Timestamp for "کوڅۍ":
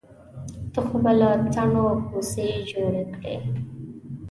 2.09-2.49